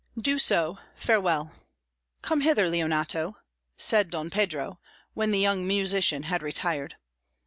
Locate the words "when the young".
5.13-5.67